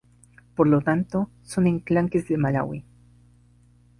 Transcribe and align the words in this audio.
Por 0.55 0.65
lo 0.65 0.81
tanto, 0.81 1.29
son 1.43 1.67
enclaves 1.67 2.27
de 2.27 2.35
Malawi. 2.35 2.83